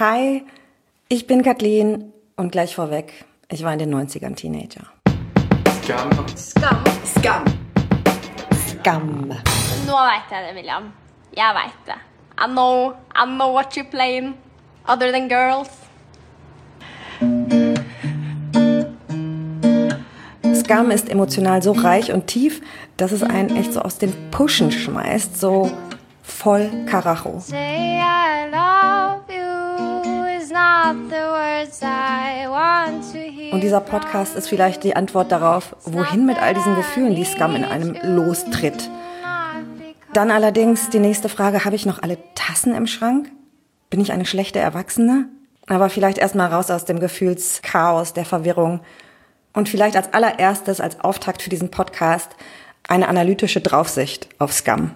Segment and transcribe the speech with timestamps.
[0.00, 0.46] Hi,
[1.10, 4.86] ich bin Kathleen und gleich vorweg, ich war in den 90ern Teenager.
[5.82, 6.10] Scam.
[6.38, 6.84] Skam.
[7.04, 7.44] Scum.
[8.66, 9.28] Scum.
[9.86, 10.90] Nå veit jeg det, William.
[11.36, 11.98] Jeg veit det.
[12.40, 14.36] I know, I know what you're playing.
[14.88, 15.68] Other than girls.
[20.62, 22.62] Scum ist emotional so reich und tief,
[22.96, 25.70] dass es einen echt so aus den Puschen schmeißt, so
[26.22, 27.40] voll Karacho.
[27.40, 28.69] Say I love
[33.52, 37.54] Und dieser Podcast ist vielleicht die Antwort darauf, wohin mit all diesen Gefühlen, die Scum
[37.54, 38.90] in einem lostritt.
[40.12, 43.30] Dann allerdings die nächste Frage, habe ich noch alle Tassen im Schrank?
[43.90, 45.28] Bin ich eine schlechte Erwachsene?
[45.68, 48.80] Aber vielleicht erstmal raus aus dem Gefühlschaos, der Verwirrung.
[49.52, 52.30] Und vielleicht als allererstes, als Auftakt für diesen Podcast,
[52.88, 54.92] eine analytische Draufsicht auf Scum.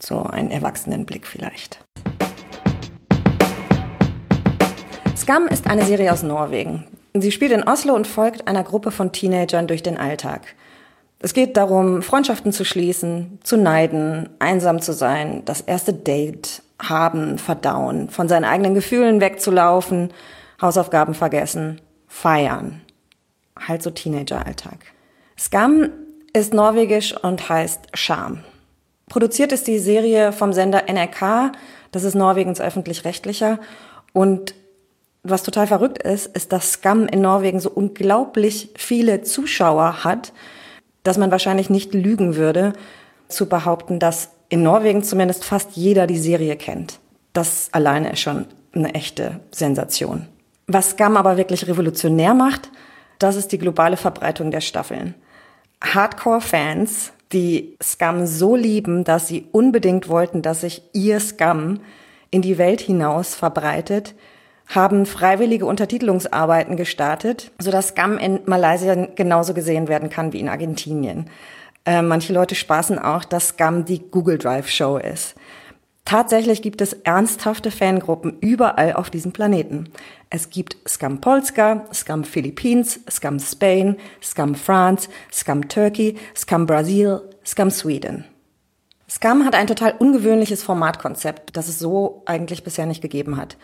[0.00, 1.83] So einen Erwachsenenblick vielleicht.
[5.24, 6.84] Scum ist eine Serie aus Norwegen.
[7.14, 10.54] Sie spielt in Oslo und folgt einer Gruppe von Teenagern durch den Alltag.
[11.18, 17.38] Es geht darum, Freundschaften zu schließen, zu neiden, einsam zu sein, das erste Date haben,
[17.38, 20.12] verdauen, von seinen eigenen Gefühlen wegzulaufen,
[20.60, 22.82] Hausaufgaben vergessen, feiern.
[23.58, 24.76] Halt so Teenager-Alltag.
[25.38, 25.88] Scum
[26.34, 28.44] ist norwegisch und heißt Scham.
[29.08, 31.52] Produziert ist die Serie vom Sender NRK,
[31.92, 33.58] das ist Norwegens öffentlich-rechtlicher.
[34.12, 34.54] Und
[35.24, 40.32] was total verrückt ist, ist, dass Scum in Norwegen so unglaublich viele Zuschauer hat,
[41.02, 42.74] dass man wahrscheinlich nicht lügen würde,
[43.28, 47.00] zu behaupten, dass in Norwegen zumindest fast jeder die Serie kennt.
[47.32, 50.26] Das alleine ist schon eine echte Sensation.
[50.66, 52.70] Was Scum aber wirklich revolutionär macht,
[53.18, 55.14] das ist die globale Verbreitung der Staffeln.
[55.82, 61.80] Hardcore-Fans, die Scum so lieben, dass sie unbedingt wollten, dass sich ihr Scum
[62.30, 64.14] in die Welt hinaus verbreitet,
[64.66, 71.30] haben freiwillige Untertitelungsarbeiten gestartet, sodass Scum in Malaysia genauso gesehen werden kann wie in Argentinien.
[71.84, 75.34] Äh, manche Leute spaßen auch, dass Scum die Google Drive Show ist.
[76.06, 79.88] Tatsächlich gibt es ernsthafte Fangruppen überall auf diesem Planeten.
[80.28, 87.70] Es gibt Scum Polska, Scum Philippines, Scum Spain, Scum France, Scum Turkey, Scum Brasil, Scum
[87.70, 88.26] Sweden.
[89.08, 93.56] Scum hat ein total ungewöhnliches Formatkonzept, das es so eigentlich bisher nicht gegeben hat.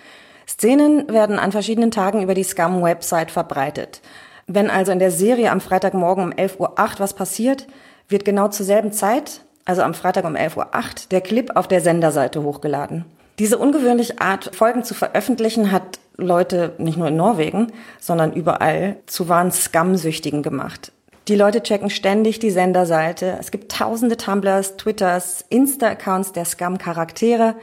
[0.50, 4.00] Szenen werden an verschiedenen Tagen über die Scum-Website verbreitet.
[4.48, 7.68] Wenn also in der Serie am Freitagmorgen um 11.08 Uhr was passiert,
[8.08, 10.66] wird genau zur selben Zeit, also am Freitag um 11.08 Uhr,
[11.12, 13.04] der Clip auf der Senderseite hochgeladen.
[13.38, 17.68] Diese ungewöhnliche Art, Folgen zu veröffentlichen, hat Leute nicht nur in Norwegen,
[18.00, 20.90] sondern überall zu wahren Scum-Süchtigen gemacht.
[21.28, 23.36] Die Leute checken ständig die Senderseite.
[23.38, 27.54] Es gibt tausende Tumblers, Twitters, Insta-Accounts der Scum-Charaktere.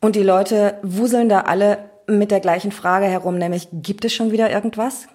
[0.00, 4.32] Und die Leute wuseln da alle mit der gleichen Frage herum, nämlich gibt es schon
[4.32, 5.06] wieder irgendwas?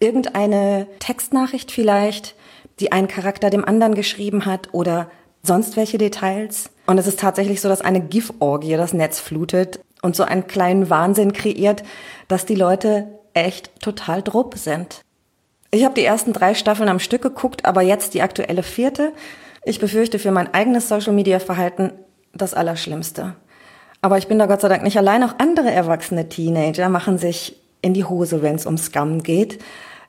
[0.00, 2.34] Irgendeine Textnachricht vielleicht,
[2.80, 5.10] die ein Charakter dem anderen geschrieben hat oder
[5.42, 6.70] sonst welche Details?
[6.86, 10.90] Und es ist tatsächlich so, dass eine GIF-Orgie das Netz flutet und so einen kleinen
[10.90, 11.82] Wahnsinn kreiert,
[12.28, 15.00] dass die Leute echt total drupp sind.
[15.70, 19.12] Ich habe die ersten drei Staffeln am Stück geguckt, aber jetzt die aktuelle vierte.
[19.64, 21.92] Ich befürchte für mein eigenes Social-Media-Verhalten
[22.32, 23.34] das Allerschlimmste.
[24.04, 25.22] Aber ich bin da Gott sei Dank nicht allein.
[25.22, 29.64] Auch andere erwachsene Teenager machen sich in die Hose, wenn es um Scum geht.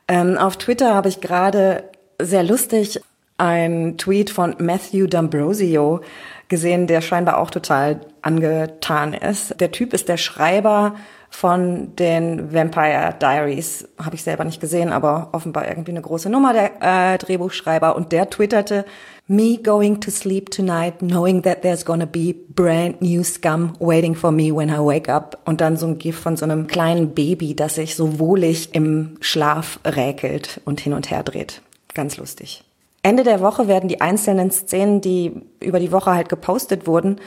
[0.09, 1.85] Ähm, auf Twitter habe ich gerade
[2.21, 2.99] sehr lustig
[3.37, 6.01] einen Tweet von Matthew D'Ambrosio
[6.49, 9.61] gesehen, der scheinbar auch total angetan ist.
[9.61, 10.95] Der Typ ist der Schreiber
[11.35, 13.87] von den Vampire Diaries.
[14.01, 16.71] Habe ich selber nicht gesehen, aber offenbar irgendwie eine große Nummer, der
[17.13, 17.95] äh, Drehbuchschreiber.
[17.95, 18.85] Und der twitterte,
[19.27, 24.31] Me going to sleep tonight, knowing that there's gonna be brand new scum waiting for
[24.31, 25.41] me when I wake up.
[25.45, 29.17] Und dann so ein GIF von so einem kleinen Baby, das sich so wohlig im
[29.19, 31.61] Schlaf räkelt und hin und her dreht.
[31.93, 32.63] Ganz lustig.
[33.01, 37.17] Ende der Woche werden die einzelnen Szenen, die über die Woche halt gepostet wurden,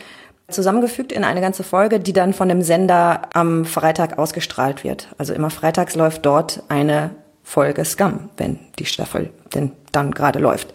[0.50, 5.08] zusammengefügt in eine ganze Folge, die dann von dem Sender am Freitag ausgestrahlt wird.
[5.19, 7.11] Also immer freitags läuft dort eine
[7.43, 10.72] Folge Scum, wenn die Staffel denn dann gerade läuft.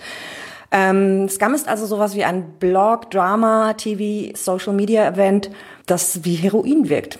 [0.71, 5.49] Ähm, Scum ist also sowas wie ein Blog, Drama, TV, Social Media Event,
[5.85, 7.19] das wie Heroin wirkt.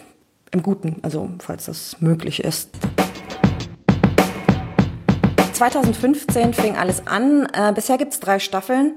[0.50, 2.70] Im Guten, also falls das möglich ist.
[5.52, 7.48] 2015 fing alles an.
[7.52, 8.94] Äh, bisher gibt's drei Staffeln,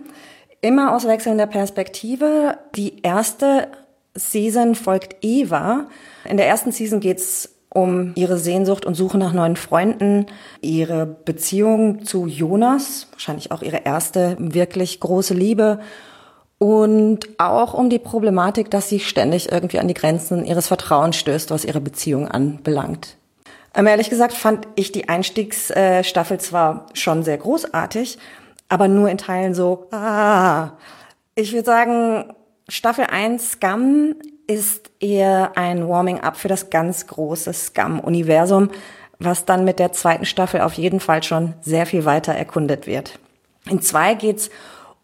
[0.62, 2.58] immer aus wechselnder Perspektive.
[2.76, 3.68] Die erste
[4.16, 5.88] Season folgt Eva.
[6.28, 10.26] In der ersten Season geht's um ihre Sehnsucht und Suche nach neuen Freunden,
[10.62, 15.80] ihre Beziehung zu Jonas, wahrscheinlich auch ihre erste wirklich große Liebe
[16.58, 21.52] und auch um die Problematik, dass sie ständig irgendwie an die Grenzen ihres Vertrauens stößt,
[21.52, 23.18] was ihre Beziehung anbelangt.
[23.76, 28.18] Ähm, ehrlich gesagt fand ich die Einstiegsstaffel zwar schon sehr großartig,
[28.70, 30.72] aber nur in Teilen so, ah.
[31.36, 32.34] Ich würde sagen,
[32.68, 34.16] Staffel 1 Scum
[34.48, 38.70] ist eher ein Warming-up für das ganz große Scum-Universum,
[39.20, 43.20] was dann mit der zweiten Staffel auf jeden Fall schon sehr viel weiter erkundet wird.
[43.70, 44.50] In zwei geht's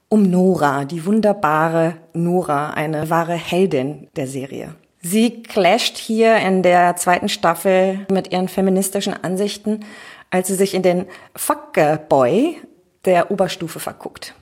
[0.09, 4.75] um Nora, die wunderbare Nora, eine wahre Heldin der Serie.
[5.01, 9.81] Sie clasht hier in der zweiten Staffel mit ihren feministischen Ansichten,
[10.29, 11.05] als sie sich in den
[11.35, 12.57] Fuckboy
[13.05, 14.33] der Oberstufe verguckt.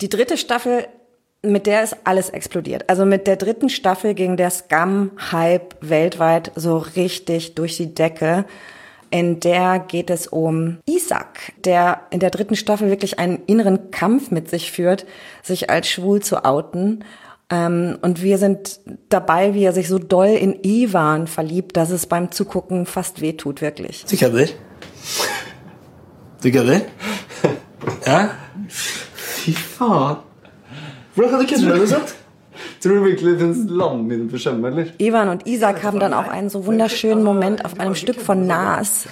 [0.00, 0.86] Die dritte Staffel,
[1.42, 2.88] mit der ist alles explodiert.
[2.88, 8.44] Also mit der dritten Staffel ging der Scum-Hype weltweit so richtig durch die Decke.
[9.10, 14.30] In der geht es um Isaac, der in der dritten Staffel wirklich einen inneren Kampf
[14.30, 15.04] mit sich führt,
[15.42, 17.04] sich als schwul zu outen
[17.50, 22.06] ähm, und wir sind dabei, wie er sich so doll in Ivan verliebt, dass es
[22.06, 24.04] beim Zugucken fast wehtut, wirklich.
[24.04, 24.46] Tycker du?
[26.40, 26.80] Tycker du?
[28.06, 28.30] Ja?
[28.68, 30.16] Fy faen.
[31.14, 32.16] Hvordan kan du kødde med noe sånt?
[32.80, 34.86] Tror du wirklich, det finnes land i den Verschämmer, eller?
[34.98, 39.06] Ivan und Isaac haben dann auch einen so wunderschönen Moment auf einem Stück von Nas.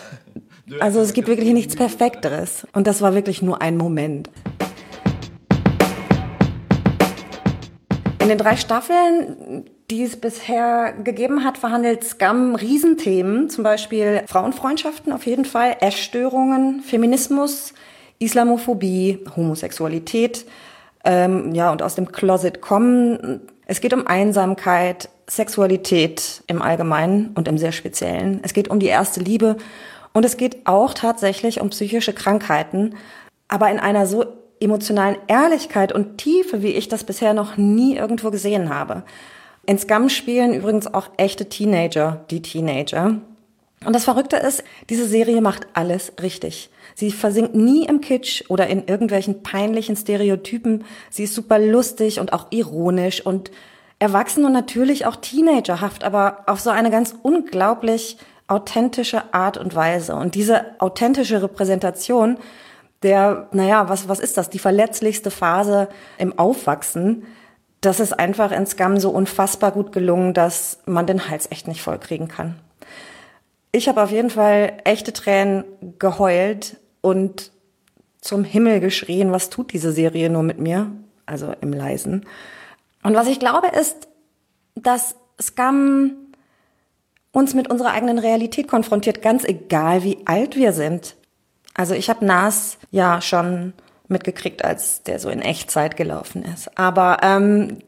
[0.81, 2.67] Also es gibt wirklich nichts Perfekteres.
[2.73, 4.31] Und das war wirklich nur ein Moment.
[8.20, 15.12] In den drei Staffeln, die es bisher gegeben hat, verhandelt Scum Riesenthemen, zum Beispiel Frauenfreundschaften
[15.12, 17.73] auf jeden Fall, Essstörungen, Feminismus,
[18.19, 20.44] Islamophobie, Homosexualität,
[21.05, 23.41] ähm, ja, und aus dem Closet kommen.
[23.67, 28.41] Es geht um Einsamkeit, Sexualität im Allgemeinen und im sehr Speziellen.
[28.43, 29.56] Es geht um die erste Liebe
[30.12, 32.94] und es geht auch tatsächlich um psychische Krankheiten,
[33.47, 34.25] aber in einer so
[34.61, 39.05] emotionalen Ehrlichkeit und Tiefe, wie ich das bisher noch nie irgendwo gesehen habe.
[39.67, 43.17] In Scum spielen übrigens auch echte Teenager die Teenager.
[43.85, 46.71] Und das Verrückte ist, diese Serie macht alles richtig.
[46.95, 50.85] Sie versinkt nie im Kitsch oder in irgendwelchen peinlichen Stereotypen.
[51.11, 53.53] Sie ist super lustig und auch ironisch und
[54.01, 60.17] erwachsen und natürlich auch teenagerhaft, aber auf so eine ganz unglaublich authentische Art und Weise.
[60.17, 62.39] Und diese authentische Repräsentation
[63.03, 64.51] der, naja, was, was ist das?
[64.51, 65.89] Die verletzlichste Phase
[66.19, 67.27] im Aufwachsen.
[67.81, 71.81] Das ist einfach in Scum so unfassbar gut gelungen, dass man den Hals echt nicht
[71.81, 72.57] vollkriegen kann.
[73.73, 75.65] Ich habe auf jeden Fall echte Tränen
[75.99, 77.53] geheult und
[78.20, 80.91] zum Himmel geschrien, was tut diese Serie nur mit mir?
[81.26, 82.26] Also im Leisen.
[83.03, 84.09] Und was ich glaube ist,
[84.75, 86.17] dass Scum
[87.32, 91.17] uns mit unserer eigenen Realität konfrontiert, ganz egal wie alt wir sind.
[91.75, 93.75] Also ich habe Nas ja schon
[94.09, 96.76] mitgekriegt, als der so in Echtzeit gelaufen ist.
[96.76, 97.79] Aber ähm,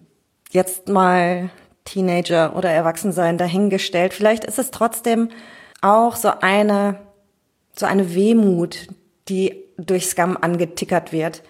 [0.50, 1.50] jetzt mal
[1.85, 4.12] Teenager oder Erwachsensein dahingestellt.
[4.12, 5.31] Vielleicht ist es trotzdem
[5.81, 6.97] auch so eine,
[7.77, 8.88] so eine Wehmut,
[9.29, 11.43] die durch Scam angetickert wird.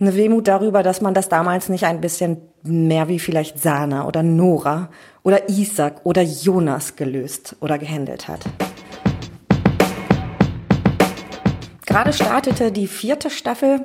[0.00, 4.22] Eine Wehmut darüber, dass man das damals nicht ein bisschen mehr wie vielleicht Sana oder
[4.22, 4.90] Nora
[5.22, 8.40] oder Isaac oder Jonas gelöst oder gehandelt hat.
[11.84, 13.84] Gerade startete die vierte Staffel.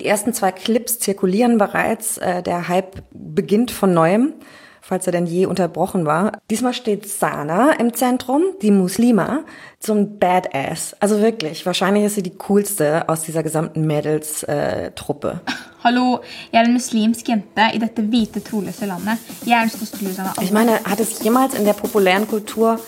[0.00, 2.18] Die ersten zwei Clips zirkulieren bereits.
[2.18, 4.34] Äh, der Hype beginnt von neuem,
[4.80, 6.32] falls er denn je unterbrochen war.
[6.50, 9.40] Diesmal steht Sana im Zentrum, die Muslima,
[9.78, 10.96] zum Badass.
[11.00, 15.40] Also wirklich, wahrscheinlich ist sie die coolste aus dieser gesamten Mädels-Truppe.
[15.46, 15.52] Äh,
[15.82, 16.20] Hallo,
[16.52, 19.18] er en muslimsk jente i dette hvite, troløse landet.
[19.46, 20.44] Den av alle.
[20.44, 22.78] Ich meine, hat es jemals in der populären Kultur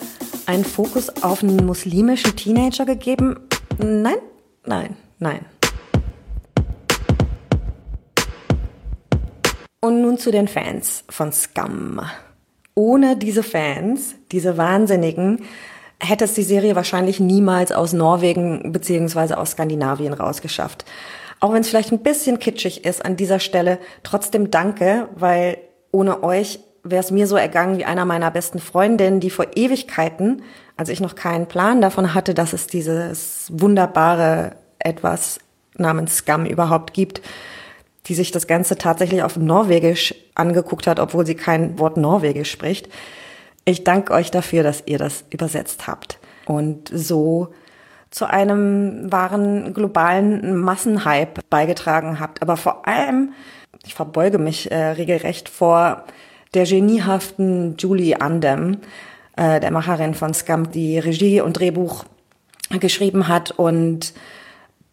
[0.45, 3.41] einen Fokus auf einen muslimischen Teenager gegeben?
[3.79, 4.19] Nein?
[4.67, 5.47] Nein, nein.
[9.85, 12.01] Und nun zu den Fans von Scum.
[12.77, 15.45] Ohne diese Fans, diese Wahnsinnigen,
[15.99, 20.85] hätte es die Serie wahrscheinlich niemals aus Norwegen beziehungsweise aus Skandinavien rausgeschafft.
[21.41, 25.59] Auch wenn es vielleicht ein bisschen kitschig ist an dieser Stelle, trotzdem danke, weil
[25.91, 30.43] ohne euch wäre es mir so ergangen wie einer meiner besten Freundinnen, die vor Ewigkeiten,
[30.77, 35.41] als ich noch keinen Plan davon hatte, dass es dieses wunderbare etwas
[35.77, 37.21] namens Scum überhaupt gibt,
[38.07, 42.89] die sich das Ganze tatsächlich auf Norwegisch angeguckt hat, obwohl sie kein Wort Norwegisch spricht.
[43.65, 47.49] Ich danke euch dafür, dass ihr das übersetzt habt und so
[48.11, 52.43] zu einem wahren globalen Massenhype beigetragen habt.
[52.43, 53.33] Aber vor allem,
[53.87, 56.05] ich verbeuge mich äh, regelrecht vor
[56.55, 58.79] der geniehaften Julie Andem,
[59.37, 62.05] äh, der Macherin von Scum, die Regie und Drehbuch
[62.81, 64.13] geschrieben hat und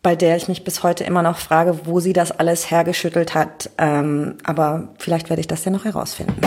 [0.01, 3.69] bei der ich mich bis heute immer noch frage, wo sie das alles hergeschüttelt hat.
[3.77, 6.39] Ähm, aber vielleicht werde ich das ja noch herausfinden.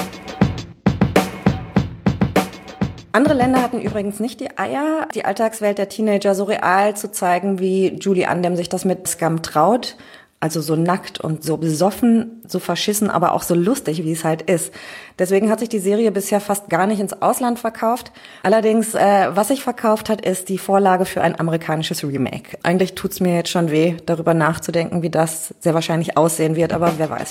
[3.15, 7.59] Andere Länder hatten übrigens nicht die Eier, die Alltagswelt der Teenager so real zu zeigen,
[7.59, 9.97] wie Julie Andem sich das mit Scum traut.
[10.43, 14.43] Also so nackt und so besoffen, so verschissen, aber auch so lustig, wie es halt
[14.43, 14.75] ist.
[15.17, 18.11] Deswegen hat sich die Serie bisher fast gar nicht ins Ausland verkauft.
[18.43, 22.59] Allerdings, äh, was sich verkauft hat, ist die Vorlage für ein amerikanisches Remake.
[22.65, 26.95] Eigentlich tut's mir jetzt schon weh, darüber nachzudenken, wie das sehr wahrscheinlich aussehen wird, aber
[26.97, 27.31] wer weiß.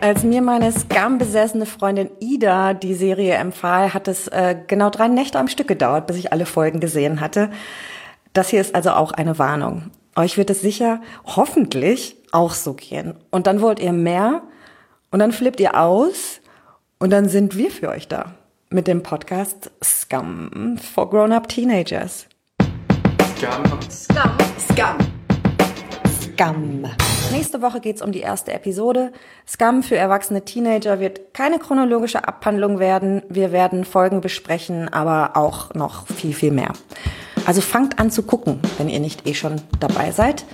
[0.00, 5.40] Als mir meine Scam-besessene Freundin Ida die Serie empfahl, hat es äh, genau drei Nächte
[5.40, 7.50] am Stück gedauert, bis ich alle Folgen gesehen hatte.
[8.32, 9.90] Das hier ist also auch eine Warnung.
[10.18, 13.14] Euch wird es sicher hoffentlich auch so gehen.
[13.30, 14.42] Und dann wollt ihr mehr
[15.10, 16.40] und dann flippt ihr aus
[16.98, 18.34] und dann sind wir für euch da
[18.70, 22.26] mit dem Podcast Scum for Grown-Up Teenagers.
[23.36, 23.80] Scum.
[23.90, 24.32] Scum.
[24.58, 24.96] Scum.
[26.08, 26.86] Scum.
[27.30, 29.12] Nächste Woche geht's um die erste Episode.
[29.46, 33.22] Scum für erwachsene Teenager wird keine chronologische Abhandlung werden.
[33.28, 36.72] Wir werden Folgen besprechen, aber auch noch viel, viel mehr.
[37.46, 40.44] Also fangt an zu gucken, wenn ihr nicht eh schon dabei seid.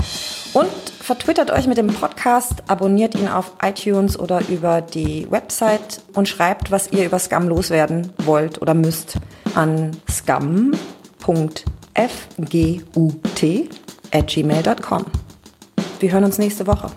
[0.52, 0.68] Und
[1.00, 6.70] vertwittert euch mit dem Podcast, abonniert ihn auf iTunes oder über die Website und schreibt,
[6.70, 9.16] was ihr über Scum loswerden wollt oder müsst
[9.54, 11.64] an scum.fgut
[14.12, 15.04] at gmail.com.
[16.00, 16.90] Wir hören uns nächste Woche.